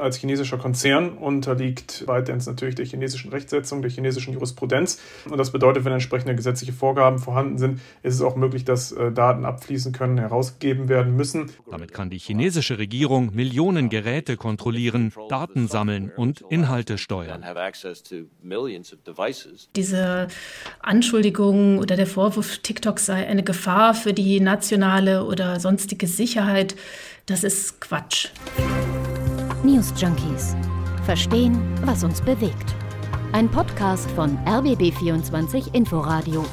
[0.00, 5.00] als chinesischer Konzern unterliegt ByteDance natürlich der chinesischen Rechtsetzung, der chinesischen Jurisprudenz.
[5.28, 9.12] Und das bedeutet, wenn entsprechende gesetzliche Vorgaben vorhanden sind, ist es auch möglich, dass äh,
[9.12, 11.50] Daten abfließen können, herausgegeben werden müssen.
[11.70, 17.44] Damit kann die chinesische Regierung Millionen Geräte kontrollieren, Daten sammeln und Inhalte steuern.
[19.76, 20.28] Diese
[20.80, 26.74] Anschuldigung oder der Vorwurf, TikTok sei eine Gefahr für die nationale oder sonstige Sicherheit,
[27.26, 28.28] das ist Quatsch.
[29.62, 30.56] News Junkies.
[31.04, 32.74] Verstehen, was uns bewegt.
[33.32, 36.46] Ein Podcast von RBB24 Inforadio.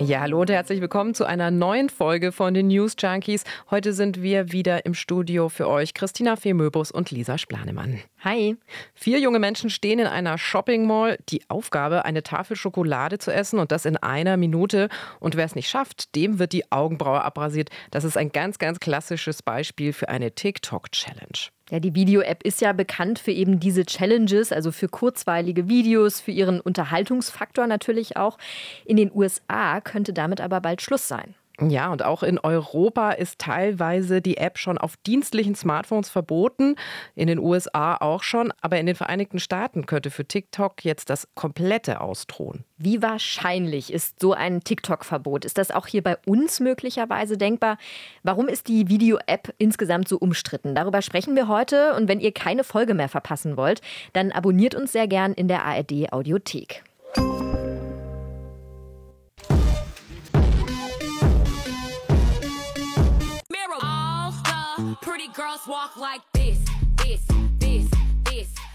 [0.00, 3.44] Ja, hallo und herzlich willkommen zu einer neuen Folge von den News Junkies.
[3.70, 8.00] Heute sind wir wieder im Studio für euch, Christina Femöbus und Lisa Splanemann.
[8.24, 8.56] Hi.
[8.94, 11.18] Vier junge Menschen stehen in einer Shopping Mall.
[11.28, 14.88] Die Aufgabe, eine Tafel Schokolade zu essen und das in einer Minute.
[15.20, 17.70] Und wer es nicht schafft, dem wird die Augenbraue abrasiert.
[17.92, 21.52] Das ist ein ganz, ganz klassisches Beispiel für eine TikTok-Challenge.
[21.72, 26.30] Ja, die Video-App ist ja bekannt für eben diese Challenges, also für kurzweilige Videos, für
[26.30, 28.36] ihren Unterhaltungsfaktor natürlich auch.
[28.84, 31.34] In den USA könnte damit aber bald Schluss sein.
[31.60, 36.76] Ja, und auch in Europa ist teilweise die App schon auf dienstlichen Smartphones verboten,
[37.14, 41.28] in den USA auch schon, aber in den Vereinigten Staaten könnte für TikTok jetzt das
[41.34, 42.64] komplette ausdrohen.
[42.78, 45.44] Wie wahrscheinlich ist so ein TikTok-Verbot?
[45.44, 47.76] Ist das auch hier bei uns möglicherweise denkbar?
[48.22, 50.74] Warum ist die Video-App insgesamt so umstritten?
[50.74, 53.82] Darüber sprechen wir heute und wenn ihr keine Folge mehr verpassen wollt,
[54.14, 56.82] dann abonniert uns sehr gern in der ARD Audiothek.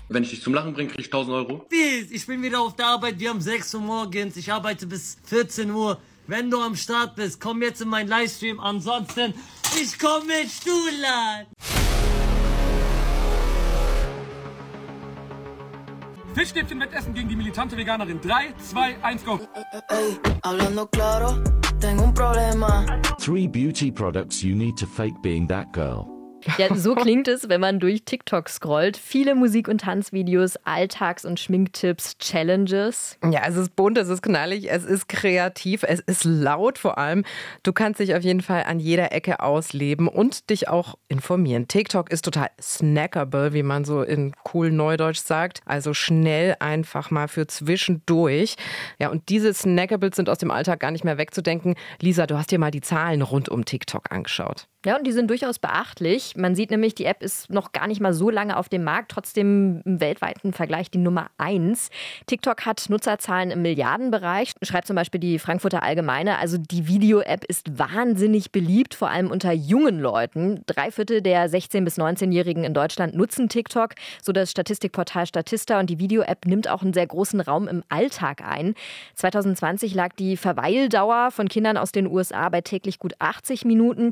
[0.09, 1.66] Wenn ich dich zum Lachen bringe, krieg ich 1000 Euro.
[1.69, 5.69] Ich bin wieder auf der Arbeit, wir haben 6 Uhr morgens, ich arbeite bis 14
[5.69, 6.00] Uhr.
[6.28, 9.33] Wenn du am Start bist, komm jetzt in meinen Livestream, ansonsten,
[9.81, 11.45] ich komm mit Stuhlern.
[16.33, 18.22] Fischstäbchen-Wettessen gegen die militante Veganerin.
[18.22, 19.39] 3, 2, 1, go.
[23.19, 26.16] Three beauty products you need to fake being that girl.
[26.58, 28.97] Ja, so klingt es, wenn man durch TikTok scrollt.
[28.97, 33.18] Viele Musik- und Tanzvideos, Alltags- und Schminktipps, Challenges.
[33.30, 37.24] Ja, es ist bunt, es ist knallig, es ist kreativ, es ist laut vor allem.
[37.63, 41.68] Du kannst dich auf jeden Fall an jeder Ecke ausleben und dich auch informieren.
[41.68, 45.62] TikTok ist total snackable, wie man so in cool Neudeutsch sagt.
[45.66, 48.56] Also schnell einfach mal für zwischendurch.
[49.00, 51.75] Ja, und diese Snackables sind aus dem Alltag gar nicht mehr wegzudenken.
[52.02, 54.68] Lisa, du hast dir mal die Zahlen rund um TikTok angeschaut.
[54.85, 56.38] Ja, und die sind durchaus beachtlich.
[56.38, 59.09] Man sieht nämlich, die App ist noch gar nicht mal so lange auf dem Markt,
[59.09, 61.89] trotzdem im weltweiten Vergleich die Nummer eins.
[62.27, 66.38] TikTok hat Nutzerzahlen im Milliardenbereich, schreibt zum Beispiel die Frankfurter Allgemeine.
[66.38, 70.61] Also die Video-App ist wahnsinnig beliebt, vor allem unter jungen Leuten.
[70.67, 75.79] Drei Viertel der 16- bis 19-Jährigen in Deutschland nutzen TikTok, so das Statistikportal Statista.
[75.79, 78.75] Und die Video-App nimmt auch einen sehr großen Raum im Alltag ein.
[79.15, 84.11] 2020 lag die Verweildauer von Kindern aus den USA bei täglich gut 80 Minuten.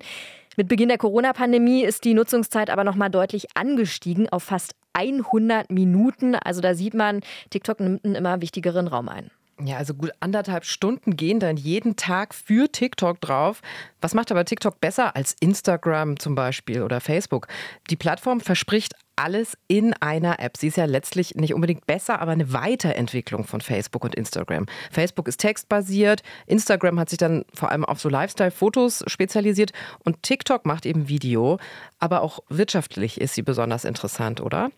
[0.57, 5.69] Mit Beginn der Corona-Pandemie ist die Nutzungszeit aber noch mal deutlich angestiegen auf fast 100
[5.69, 6.35] Minuten.
[6.35, 9.31] Also da sieht man, TikTok nimmt einen immer wichtigeren Raum ein.
[9.63, 13.61] Ja, also gut anderthalb Stunden gehen dann jeden Tag für TikTok drauf.
[14.01, 17.47] Was macht aber TikTok besser als Instagram zum Beispiel oder Facebook?
[17.89, 20.57] Die Plattform verspricht alles in einer App.
[20.57, 24.65] Sie ist ja letztlich nicht unbedingt besser, aber eine Weiterentwicklung von Facebook und Instagram.
[24.91, 29.71] Facebook ist textbasiert, Instagram hat sich dann vor allem auf so Lifestyle-Fotos spezialisiert
[30.03, 31.57] und TikTok macht eben Video.
[31.99, 34.69] Aber auch wirtschaftlich ist sie besonders interessant, oder?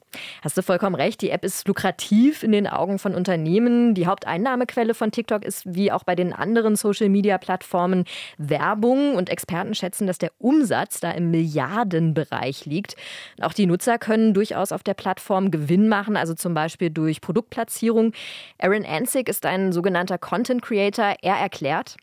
[0.44, 1.22] Hast du vollkommen recht.
[1.22, 3.96] Die App ist lukrativ in den Augen von Unternehmen.
[3.96, 8.06] Die Haupteinnahmequelle von TikTok ist wie auch bei den anderen Social-Media-Plattformen
[8.38, 9.16] Werbung.
[9.16, 12.96] Und Experten schätzen, dass der Umsatz da im Milliardenbereich liegt.
[13.42, 18.14] Auch die Nutzer können durchaus auf der Plattform Gewinn machen, also zum Beispiel durch Produktplatzierung.
[18.60, 21.16] Aaron Ansig ist ein sogenannter Content Creator.
[21.22, 21.98] Er erklärt,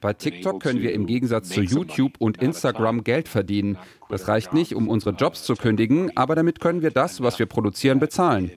[0.00, 3.76] bei TikTok können wir im Gegensatz zu YouTube und Instagram Geld verdienen.
[4.08, 7.46] Das reicht nicht, um unsere Jobs zu kündigen, aber damit können wir das, was wir
[7.46, 8.52] produzieren, bezahlen.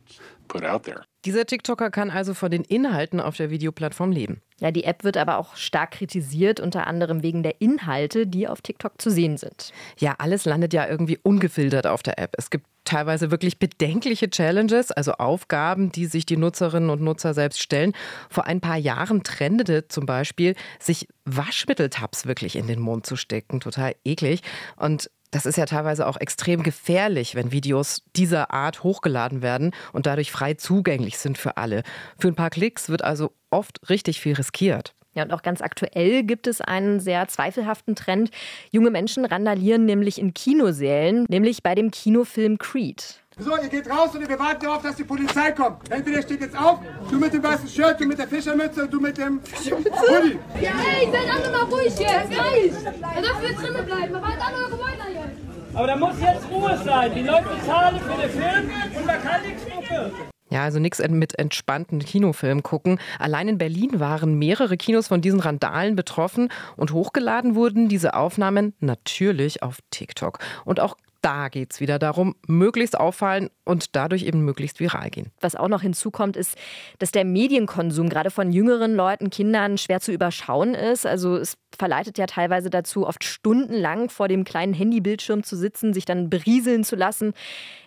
[1.25, 4.42] Dieser TikToker kann also von den Inhalten auf der Videoplattform leben.
[4.60, 8.62] Ja, die App wird aber auch stark kritisiert, unter anderem wegen der Inhalte, die auf
[8.62, 9.74] TikTok zu sehen sind.
[9.98, 12.36] Ja, alles landet ja irgendwie ungefiltert auf der App.
[12.38, 17.62] Es gibt teilweise wirklich bedenkliche Challenges, also Aufgaben, die sich die Nutzerinnen und Nutzer selbst
[17.62, 17.94] stellen.
[18.30, 23.60] Vor ein paar Jahren trendete zum Beispiel, sich Waschmitteltabs wirklich in den Mund zu stecken.
[23.60, 24.42] Total eklig.
[24.77, 30.06] Und das ist ja teilweise auch extrem gefährlich, wenn Videos dieser Art hochgeladen werden und
[30.06, 31.83] dadurch frei zugänglich sind für alle.
[32.18, 34.94] Für ein paar Klicks wird also oft richtig viel riskiert.
[35.16, 38.31] Ja, und auch ganz aktuell gibt es einen sehr zweifelhaften Trend.
[38.72, 43.22] Junge Menschen randalieren nämlich in Kinosälen, nämlich bei dem Kinofilm Creed.
[43.38, 45.92] So, ihr geht raus und wir warten darauf, dass die Polizei kommt.
[45.92, 46.80] Entweder steht jetzt auf,
[47.10, 50.40] du mit dem weißen Shirt, du mit der Fischermütze und du mit dem Hoodie.
[50.62, 52.82] Ja, ey, seid alle mal ruhig jetzt, reicht.
[53.16, 55.74] Ihr dürft jetzt drinnen bleiben, aber halt alle eure jetzt.
[55.74, 57.12] Aber da muss jetzt Ruhe sein.
[57.14, 60.12] Die Leute zahlen für den Film und man kann nichts gucken.
[60.50, 63.00] Ja, also nichts mit entspannten Kinofilm gucken.
[63.20, 68.74] Allein in Berlin waren mehrere Kinos von diesen Randalen betroffen und hochgeladen wurden diese Aufnahmen
[68.80, 70.40] natürlich auf TikTok.
[70.64, 75.31] Und auch da geht es wieder darum, möglichst auffallen und dadurch eben möglichst viral gehen.
[75.42, 76.56] Was auch noch hinzukommt, ist,
[77.00, 81.07] dass der Medienkonsum gerade von jüngeren Leuten, Kindern schwer zu überschauen ist.
[81.07, 86.06] Also es verleitet ja teilweise dazu, oft stundenlang vor dem kleinen Handybildschirm zu sitzen, sich
[86.06, 87.33] dann berieseln zu lassen.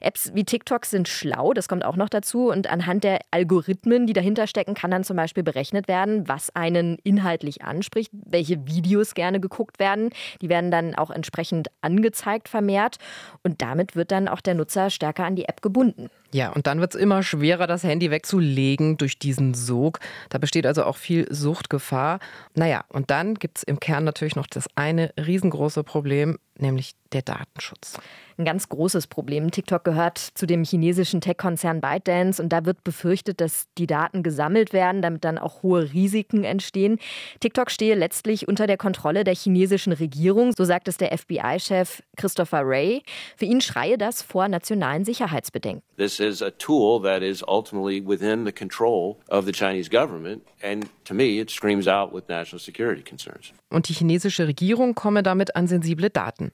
[0.00, 2.50] Apps wie TikTok sind schlau, das kommt auch noch dazu.
[2.50, 6.98] Und anhand der Algorithmen, die dahinter stecken, kann dann zum Beispiel berechnet werden, was einen
[7.04, 10.10] inhaltlich anspricht, welche Videos gerne geguckt werden.
[10.42, 12.96] Die werden dann auch entsprechend angezeigt vermehrt.
[13.42, 16.10] Und damit wird dann auch der Nutzer stärker an die App gebunden.
[16.32, 20.00] Ja, und dann wird es immer schwerer, das Handy wegzulegen durch diesen Sog.
[20.28, 22.18] Da besteht also auch viel Suchtgefahr.
[22.54, 27.22] Naja, und dann gibt es im Kern natürlich noch das eine riesengroße Problem, nämlich der
[27.22, 27.98] Datenschutz.
[28.38, 29.50] Ein ganz großes Problem.
[29.50, 34.72] TikTok gehört zu dem chinesischen Tech-Konzern ByteDance und da wird befürchtet, dass die Daten gesammelt
[34.72, 37.00] werden, damit dann auch hohe Risiken entstehen.
[37.40, 42.64] TikTok stehe letztlich unter der Kontrolle der chinesischen Regierung, so sagt es der FBI-Chef Christopher
[42.64, 43.02] Wray.
[43.36, 45.82] Für ihn schreie das vor nationalen Sicherheitsbedenken.
[45.96, 50.86] This is a tool that is ultimately within the control of the Chinese government and
[51.04, 53.52] to me it screams out with national security concerns.
[53.68, 56.52] Und die chinesische Regierung komme damit an sensible Daten.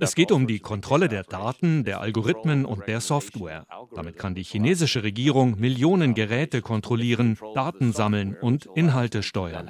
[0.00, 3.66] Es geht um die Kontrolle der Daten, der Algorithmen und der Software.
[3.96, 9.68] Damit kann die chinesische Regierung Millionen Geräte kontrollieren, Daten sammeln und Inhalte steuern.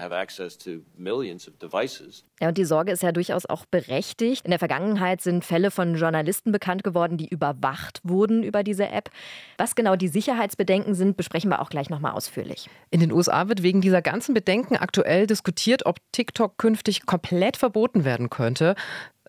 [2.41, 4.45] Ja, und die Sorge ist ja durchaus auch berechtigt.
[4.45, 9.11] In der Vergangenheit sind Fälle von Journalisten bekannt geworden, die überwacht wurden über diese App.
[9.57, 12.69] Was genau die Sicherheitsbedenken sind, besprechen wir auch gleich nochmal ausführlich.
[12.91, 18.05] In den USA wird wegen dieser ganzen Bedenken aktuell diskutiert, ob TikTok künftig komplett verboten
[18.05, 18.75] werden könnte könnte.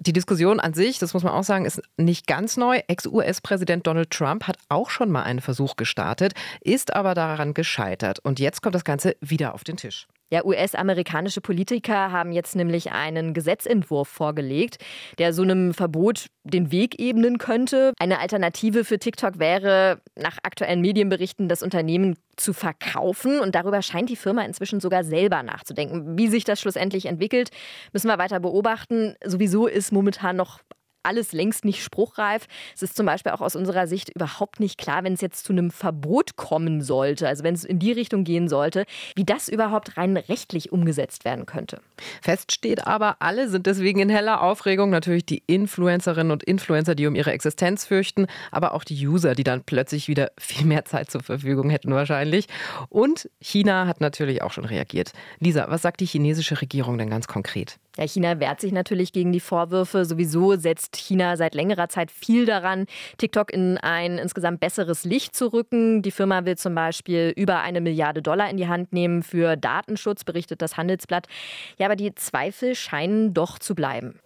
[0.02, 2.80] Die Diskussion an sich, das muss man auch sagen, ist nicht ganz neu.
[2.88, 8.20] Ex-US-Präsident Donald Trump hat auch schon mal einen Versuch gestartet, ist aber daran gescheitert.
[8.20, 10.08] Und jetzt kommt das Ganze wieder auf den Tisch.
[10.31, 14.78] Ja, US-amerikanische Politiker haben jetzt nämlich einen Gesetzentwurf vorgelegt,
[15.18, 17.94] der so einem Verbot den Weg ebnen könnte.
[18.00, 23.40] Eine Alternative für TikTok wäre, nach aktuellen Medienberichten, das Unternehmen zu verkaufen.
[23.40, 26.18] Und darüber scheint die Firma inzwischen sogar selber nachzudenken.
[26.18, 27.50] Wie sich das schlussendlich entwickelt,
[27.92, 29.16] müssen wir weiter beobachten.
[29.25, 30.60] Sowieso ist momentan noch
[31.04, 32.48] alles längst nicht spruchreif.
[32.75, 35.54] Es ist zum Beispiel auch aus unserer Sicht überhaupt nicht klar, wenn es jetzt zu
[35.54, 38.86] einem Verbot kommen sollte, also wenn es in die Richtung gehen sollte,
[39.16, 41.81] wie das überhaupt rein rechtlich umgesetzt werden könnte.
[42.22, 44.90] Fest steht aber, alle sind deswegen in heller Aufregung.
[44.90, 49.44] Natürlich die Influencerinnen und Influencer, die um ihre Existenz fürchten, aber auch die User, die
[49.44, 52.48] dann plötzlich wieder viel mehr Zeit zur Verfügung hätten wahrscheinlich.
[52.90, 55.13] Und China hat natürlich auch schon reagiert.
[55.40, 57.80] Lisa, was sagt die chinesische Regierung denn ganz konkret?
[57.98, 60.06] Ja, China wehrt sich natürlich gegen die Vorwürfe.
[60.06, 62.86] Sowieso setzt China seit längerer Zeit viel daran,
[63.18, 66.01] TikTok in ein insgesamt besseres Licht zu rücken.
[66.01, 70.24] Die Firma will zum Beispiel über eine Milliarde Dollar in die Hand nehmen für Datenschutz,
[70.24, 71.27] berichtet das Handelsblatt.
[71.77, 74.19] Ja, aber die Zweifel scheinen doch zu bleiben.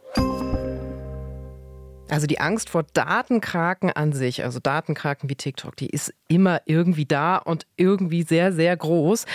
[2.10, 7.06] Also die Angst vor Datenkraken an sich, also Datenkraken wie TikTok, die ist immer irgendwie
[7.06, 9.26] da und irgendwie sehr, sehr groß.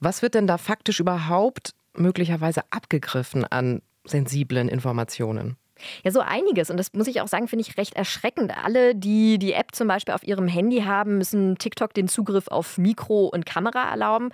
[0.00, 5.56] Was wird denn da faktisch überhaupt möglicherweise abgegriffen an sensiblen Informationen?
[6.04, 6.70] Ja, so einiges.
[6.70, 8.52] Und das muss ich auch sagen, finde ich recht erschreckend.
[8.64, 12.78] Alle, die die App zum Beispiel auf ihrem Handy haben, müssen TikTok den Zugriff auf
[12.78, 14.30] Mikro und Kamera erlauben.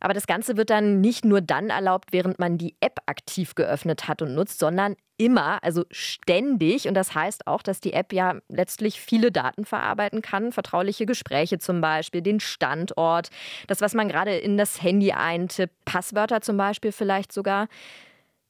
[0.00, 4.08] Aber das Ganze wird dann nicht nur dann erlaubt, während man die App aktiv geöffnet
[4.08, 6.86] hat und nutzt, sondern immer, also ständig.
[6.86, 11.58] Und das heißt auch, dass die App ja letztlich viele Daten verarbeiten kann, vertrauliche Gespräche
[11.58, 13.30] zum Beispiel, den Standort,
[13.66, 17.68] das, was man gerade in das Handy eintippt, Passwörter zum Beispiel vielleicht sogar.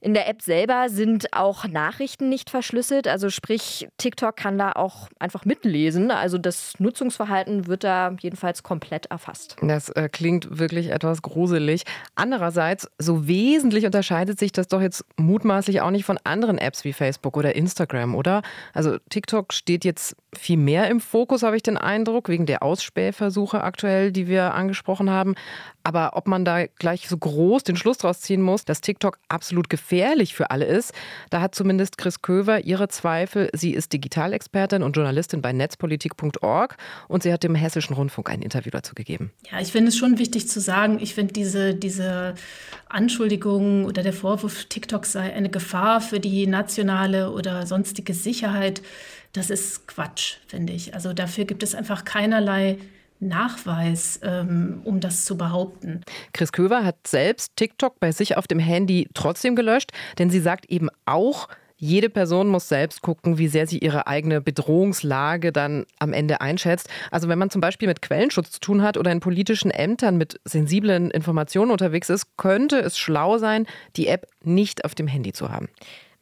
[0.01, 5.09] In der App selber sind auch Nachrichten nicht verschlüsselt, also sprich TikTok kann da auch
[5.19, 6.11] einfach mitlesen.
[6.11, 9.57] Also das Nutzungsverhalten wird da jedenfalls komplett erfasst.
[9.63, 11.85] Das äh, klingt wirklich etwas gruselig.
[12.15, 16.93] Andererseits, so wesentlich unterscheidet sich das doch jetzt mutmaßlich auch nicht von anderen Apps wie
[16.93, 18.43] Facebook oder Instagram, oder?
[18.75, 23.63] Also TikTok steht jetzt viel mehr im Fokus, habe ich den Eindruck, wegen der Ausspähversuche
[23.63, 25.35] aktuell, die wir angesprochen haben.
[25.87, 29.71] Aber ob man da gleich so groß den Schluss draus ziehen muss, dass TikTok absolut
[29.71, 30.93] gefährlich für alle ist,
[31.31, 33.51] da hat zumindest Chris Köver ihre Zweifel.
[33.53, 36.77] Sie ist Digitalexpertin und Journalistin bei netzpolitik.org
[37.07, 39.31] und sie hat dem Hessischen Rundfunk ein Interview dazu gegeben.
[39.49, 42.35] Ja, ich finde es schon wichtig zu sagen, ich finde diese, diese
[42.89, 48.83] Anschuldigung oder der Vorwurf, TikTok sei eine Gefahr für die nationale oder sonstige Sicherheit,
[49.35, 50.95] das ist Quatsch, finde ich.
[50.95, 52.79] Also dafür gibt es einfach keinerlei
[53.21, 56.03] Nachweis, ähm, um das zu behaupten.
[56.33, 60.67] Chris Köver hat selbst TikTok bei sich auf dem Handy trotzdem gelöscht, denn sie sagt
[60.67, 66.15] eben auch, jede Person muss selbst gucken, wie sehr sie ihre eigene Bedrohungslage dann am
[66.15, 66.89] Ende einschätzt.
[67.11, 70.41] Also wenn man zum Beispiel mit Quellenschutz zu tun hat oder in politischen Ämtern mit
[70.45, 75.51] sensiblen Informationen unterwegs ist, könnte es schlau sein, die App nicht auf dem Handy zu
[75.51, 75.69] haben.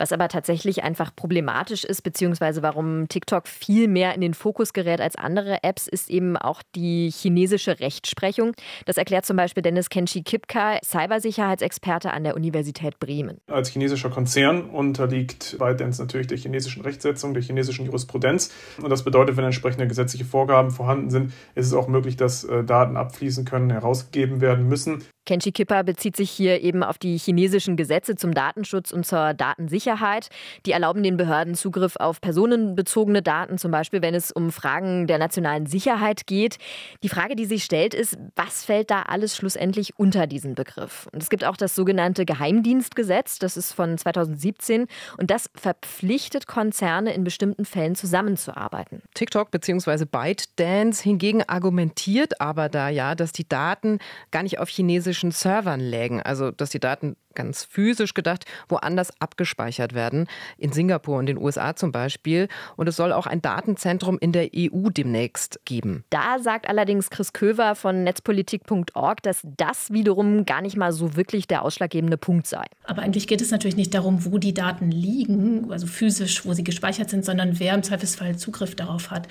[0.05, 5.01] Was aber tatsächlich einfach problematisch ist, beziehungsweise warum TikTok viel mehr in den Fokus gerät
[5.01, 8.53] als andere Apps, ist eben auch die chinesische Rechtsprechung.
[8.85, 13.39] Das erklärt zum Beispiel Dennis Kenshi Kipka, Cybersicherheitsexperte an der Universität Bremen.
[13.47, 18.53] Als chinesischer Konzern unterliegt ByteDance natürlich der chinesischen Rechtsetzung, der chinesischen Jurisprudenz.
[18.83, 22.63] Und das bedeutet, wenn entsprechende gesetzliche Vorgaben vorhanden sind, ist es auch möglich, dass äh,
[22.63, 25.03] Daten abfließen können, herausgegeben werden müssen.
[25.26, 30.28] Kenshi Kipper bezieht sich hier eben auf die chinesischen Gesetze zum Datenschutz und zur Datensicherheit.
[30.66, 35.19] Die erlauben den Behörden Zugriff auf personenbezogene Daten, zum Beispiel wenn es um Fragen der
[35.19, 36.59] nationalen Sicherheit geht.
[37.02, 41.09] Die Frage, die sich stellt, ist, was fällt da alles schlussendlich unter diesen Begriff?
[41.12, 47.14] Und es gibt auch das sogenannte Geheimdienstgesetz, das ist von 2017 und das verpflichtet Konzerne
[47.14, 49.02] in bestimmten Fällen zusammenzuarbeiten.
[49.14, 50.04] TikTok bzw.
[50.04, 53.99] ByteDance hingegen argumentiert aber da ja, dass die Daten
[54.31, 59.12] gar nicht auf chinesisch physischen Servern lägen, also dass die Daten ganz physisch gedacht woanders
[59.21, 60.26] abgespeichert werden,
[60.59, 62.49] in Singapur und den USA zum Beispiel.
[62.76, 66.05] Und es soll auch ein Datenzentrum in der EU demnächst geben.
[66.11, 71.47] Da sagt allerdings Chris Köver von netzpolitik.org, dass das wiederum gar nicht mal so wirklich
[71.47, 72.64] der ausschlaggebende Punkt sei.
[72.85, 76.64] Aber eigentlich geht es natürlich nicht darum, wo die Daten liegen, also physisch, wo sie
[76.64, 79.29] gespeichert sind, sondern wer im Zweifelsfall Zugriff darauf hat.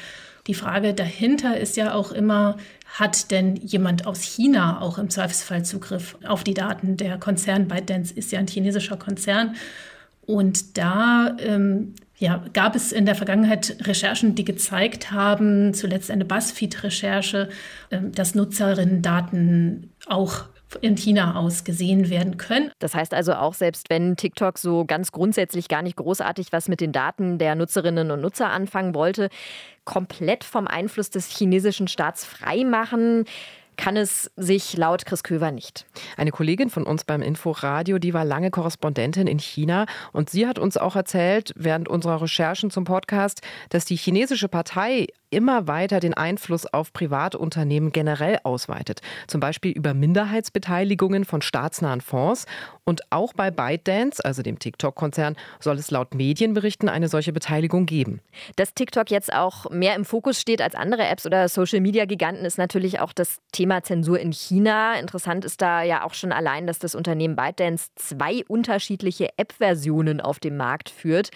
[0.47, 2.57] Die Frage dahinter ist ja auch immer,
[2.99, 6.97] hat denn jemand aus China auch im Zweifelsfall Zugriff auf die Daten?
[6.97, 9.55] Der Konzern ByteDance ist ja ein chinesischer Konzern.
[10.25, 16.25] Und da ähm, ja, gab es in der Vergangenheit Recherchen, die gezeigt haben, zuletzt eine
[16.25, 17.49] BuzzFeed-Recherche,
[17.89, 20.45] äh, dass Nutzerinnen-Daten auch
[20.81, 22.71] in China aus gesehen werden können.
[22.79, 26.81] Das heißt also auch, selbst wenn TikTok so ganz grundsätzlich gar nicht großartig was mit
[26.81, 29.29] den Daten der Nutzerinnen und Nutzer anfangen wollte,
[29.83, 33.25] komplett vom Einfluss des chinesischen Staats freimachen,
[33.77, 35.85] kann es sich laut Chris Köver nicht.
[36.17, 40.59] Eine Kollegin von uns beim Inforadio, die war lange Korrespondentin in China und sie hat
[40.59, 46.13] uns auch erzählt, während unserer Recherchen zum Podcast, dass die chinesische Partei immer weiter den
[46.13, 49.01] Einfluss auf Privatunternehmen generell ausweitet.
[49.27, 52.45] Zum Beispiel über Minderheitsbeteiligungen von staatsnahen Fonds.
[52.85, 58.21] Und auch bei ByteDance, also dem TikTok-Konzern, soll es laut Medienberichten eine solche Beteiligung geben.
[58.57, 62.99] Dass TikTok jetzt auch mehr im Fokus steht als andere Apps oder Social-Media-Giganten, ist natürlich
[62.99, 64.99] auch das Thema Zensur in China.
[64.99, 70.39] Interessant ist da ja auch schon allein, dass das Unternehmen ByteDance zwei unterschiedliche App-Versionen auf
[70.39, 71.29] dem Markt führt.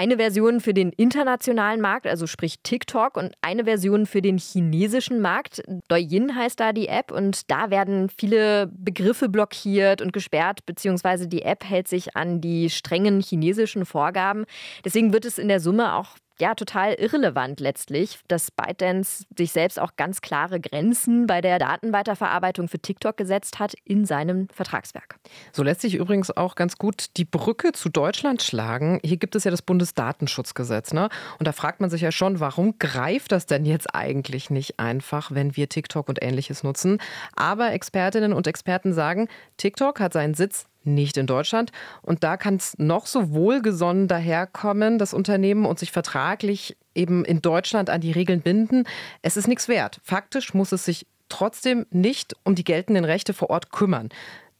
[0.00, 5.20] Eine Version für den internationalen Markt, also sprich TikTok, und eine Version für den chinesischen
[5.20, 5.62] Markt.
[5.88, 11.42] Douyin heißt da die App und da werden viele Begriffe blockiert und gesperrt, beziehungsweise die
[11.42, 14.46] App hält sich an die strengen chinesischen Vorgaben.
[14.86, 19.78] Deswegen wird es in der Summe auch ja total irrelevant letztlich, dass ByteDance sich selbst
[19.78, 25.16] auch ganz klare Grenzen bei der Datenweiterverarbeitung für TikTok gesetzt hat in seinem Vertragswerk.
[25.52, 29.00] So lässt sich übrigens auch ganz gut die Brücke zu Deutschland schlagen.
[29.04, 31.08] Hier gibt es ja das Bundesdatenschutzgesetz, ne?
[31.38, 35.32] Und da fragt man sich ja schon, warum greift das denn jetzt eigentlich nicht einfach,
[35.32, 36.98] wenn wir TikTok und ähnliches nutzen?
[37.34, 41.72] Aber Expertinnen und Experten sagen, TikTok hat seinen Sitz nicht in Deutschland.
[42.02, 47.42] Und da kann es noch so wohlgesonnen daherkommen, das Unternehmen, und sich vertraglich eben in
[47.42, 48.84] Deutschland an die Regeln binden.
[49.22, 50.00] Es ist nichts wert.
[50.02, 54.08] Faktisch muss es sich trotzdem nicht um die geltenden Rechte vor Ort kümmern.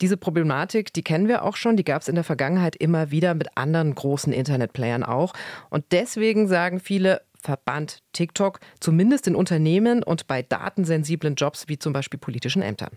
[0.01, 3.35] Diese Problematik, die kennen wir auch schon, die gab es in der Vergangenheit immer wieder
[3.35, 5.35] mit anderen großen Internetplayern auch.
[5.69, 11.93] Und deswegen sagen viele, verbannt TikTok, zumindest in Unternehmen und bei datensensiblen Jobs wie zum
[11.93, 12.91] Beispiel politischen Ämtern.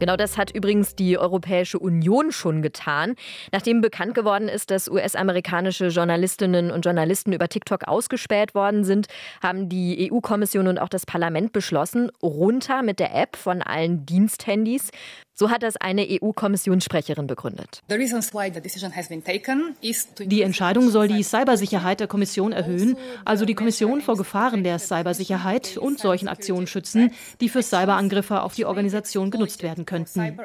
[0.00, 3.14] Genau das hat übrigens die Europäische Union schon getan.
[3.52, 9.08] Nachdem bekannt geworden ist, dass US-amerikanische Journalistinnen und Journalisten über TikTok ausgespäht worden sind,
[9.42, 14.90] haben die EU-Kommission und auch das Parlament beschlossen, runter mit der App von allen Diensthandys.
[15.40, 17.82] So hat das eine EU-Kommissionssprecherin begründet.
[17.88, 17.96] Die
[20.42, 25.98] Entscheidung soll die Cybersicherheit der Kommission erhöhen, also die Kommission vor Gefahren der Cybersicherheit und
[25.98, 30.36] solchen Aktionen schützen, die für Cyberangriffe auf die Organisation genutzt werden könnten.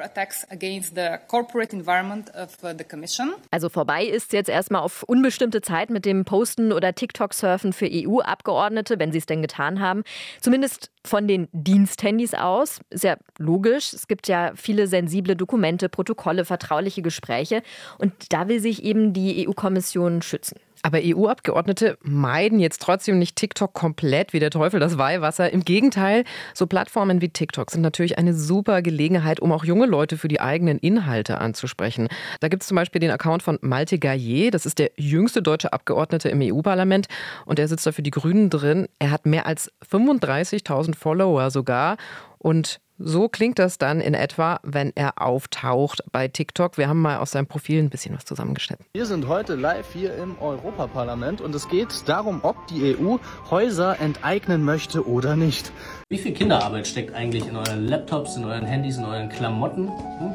[3.50, 8.98] Also vorbei ist jetzt erstmal auf unbestimmte Zeit mit dem Posten oder TikTok-Surfen für EU-Abgeordnete,
[8.98, 10.04] wenn sie es denn getan haben.
[10.40, 12.80] Zumindest von den Diensthandys aus.
[12.90, 13.92] Ist ja logisch.
[13.92, 17.62] Es gibt ja viele sensible Dokumente, Protokolle, vertrauliche Gespräche.
[17.98, 20.56] Und da will sich eben die EU-Kommission schützen.
[20.86, 25.52] Aber EU-Abgeordnete meiden jetzt trotzdem nicht TikTok komplett wie der Teufel das Weihwasser.
[25.52, 26.22] Im Gegenteil,
[26.54, 30.40] so Plattformen wie TikTok sind natürlich eine super Gelegenheit, um auch junge Leute für die
[30.40, 32.06] eigenen Inhalte anzusprechen.
[32.38, 35.72] Da gibt es zum Beispiel den Account von Malte Gaillet, das ist der jüngste deutsche
[35.72, 37.08] Abgeordnete im EU-Parlament
[37.46, 38.86] und er sitzt da für die Grünen drin.
[39.00, 41.96] Er hat mehr als 35.000 Follower sogar
[42.38, 46.78] und so klingt das dann in etwa, wenn er auftaucht bei TikTok.
[46.78, 48.86] Wir haben mal aus seinem Profil ein bisschen was zusammengeschnitten.
[48.94, 53.18] Wir sind heute live hier im Europaparlament und es geht darum, ob die EU
[53.50, 55.72] Häuser enteignen möchte oder nicht.
[56.08, 59.88] Wie viel Kinderarbeit steckt eigentlich in euren Laptops, in euren Handys, in euren Klamotten?
[59.88, 60.34] Hm?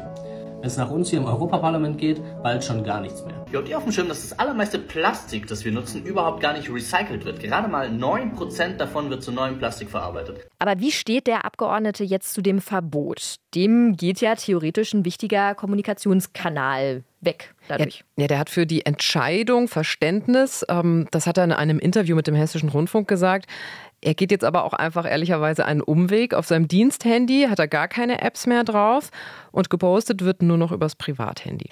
[0.62, 3.34] Wenn es nach uns hier im Europaparlament geht, bald schon gar nichts mehr.
[3.50, 6.52] Ihr habt ihr auf dem Schirm, dass das allermeiste Plastik, das wir nutzen, überhaupt gar
[6.52, 7.40] nicht recycelt wird.
[7.40, 10.46] Gerade mal 9% davon wird zu neuem Plastik verarbeitet.
[10.60, 13.38] Aber wie steht der Abgeordnete jetzt zu dem Verbot?
[13.56, 18.04] Dem geht ja theoretisch ein wichtiger Kommunikationskanal weg dadurch.
[18.16, 20.64] Ja, ja, der hat für die Entscheidung Verständnis.
[20.68, 23.46] Ähm, das hat er in einem Interview mit dem Hessischen Rundfunk gesagt.
[24.04, 26.34] Er geht jetzt aber auch einfach ehrlicherweise einen Umweg.
[26.34, 29.10] Auf seinem Diensthandy hat er gar keine Apps mehr drauf
[29.52, 31.68] und gepostet wird nur noch übers Privathandy.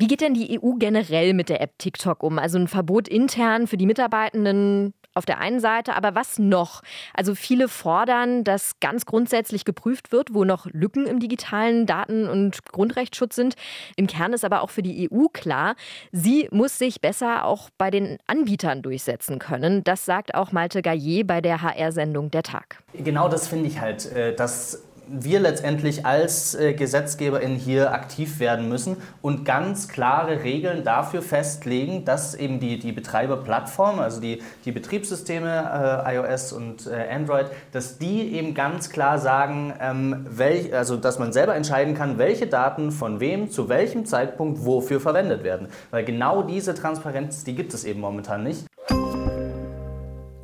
[0.00, 2.38] Wie geht denn die EU generell mit der App TikTok um?
[2.38, 6.82] Also ein Verbot intern für die Mitarbeitenden auf der einen Seite, aber was noch?
[7.12, 12.64] Also viele fordern, dass ganz grundsätzlich geprüft wird, wo noch Lücken im digitalen Daten- und
[12.66, 13.56] Grundrechtsschutz sind.
[13.96, 15.74] Im Kern ist aber auch für die EU klar,
[16.12, 19.82] sie muss sich besser auch bei den Anbietern durchsetzen können.
[19.82, 22.84] Das sagt auch Malte Gaillet bei der HR-Sendung Der Tag.
[22.94, 28.68] Genau das finde ich halt, äh, dass wir letztendlich als äh, GesetzgeberInnen hier aktiv werden
[28.68, 34.72] müssen und ganz klare Regeln dafür festlegen, dass eben die, die Betreiberplattform, also die, die
[34.72, 40.96] Betriebssysteme äh, iOS und äh, Android, dass die eben ganz klar sagen, ähm, welch, also
[40.96, 45.68] dass man selber entscheiden kann, welche Daten von wem zu welchem Zeitpunkt wofür verwendet werden.
[45.90, 48.67] Weil genau diese Transparenz, die gibt es eben momentan nicht.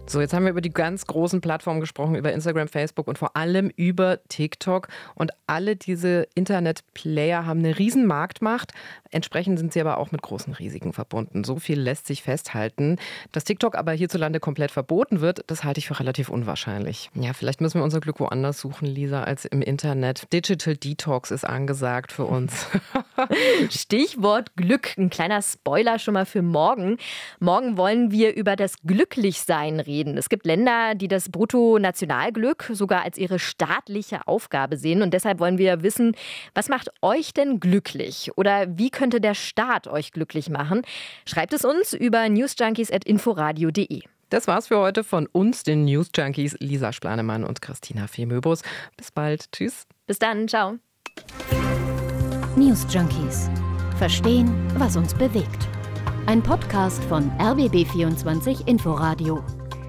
[0.07, 3.37] So, jetzt haben wir über die ganz großen Plattformen gesprochen, über Instagram, Facebook und vor
[3.37, 4.89] allem über TikTok.
[5.15, 8.73] Und alle diese Internetplayer haben eine riesen Marktmacht.
[9.11, 11.43] Entsprechend sind sie aber auch mit großen Risiken verbunden.
[11.43, 12.99] So viel lässt sich festhalten.
[13.33, 17.11] Dass TikTok aber hierzulande komplett verboten wird, das halte ich für relativ unwahrscheinlich.
[17.15, 20.31] Ja, vielleicht müssen wir unser Glück woanders suchen, Lisa, als im Internet.
[20.33, 22.67] Digital Detox ist angesagt für uns.
[23.71, 24.97] Stichwort Glück.
[24.99, 26.99] Ein kleiner Spoiler schon mal für morgen.
[27.41, 30.19] Morgen wollen wir über das Glücklichsein reden reden.
[30.19, 35.03] Es gibt Länder, die das Bruttonationalglück sogar als ihre staatliche Aufgabe sehen.
[35.03, 36.17] Und deshalb wollen wir wissen,
[36.55, 38.31] was macht euch denn glücklich?
[38.37, 40.83] Oder wie könnte der Staat euch glücklich machen?
[41.27, 44.03] Schreibt es uns über newsjunkies.inforadio.de.
[44.31, 48.63] Das war's für heute von uns, den News Junkies Lisa Splanemann und Christina Femöbus.
[48.97, 49.53] Bis bald.
[49.53, 49.87] Tschüss.
[50.07, 50.49] Bis dann.
[50.49, 50.79] Ciao.
[52.57, 53.49] News Junkies.
[53.99, 55.69] Verstehen, was uns bewegt.
[56.27, 59.45] Ein Podcast von RBB24 Inforadio.